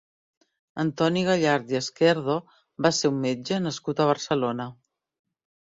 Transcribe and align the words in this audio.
Antoni 0.83 1.23
Gallart 1.27 1.69
i 1.75 1.77
Esquerdo 1.79 2.37
va 2.87 2.93
ser 3.01 3.13
un 3.13 3.21
metge 3.27 3.63
nascut 3.67 4.03
a 4.03 4.09
Barcelona. 4.15 4.69